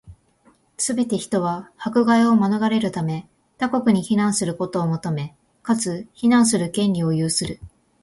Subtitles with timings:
[0.79, 7.59] すべて人は、迫害を免れるため、他国に避難することを求め、かつ、避難する権利を有する。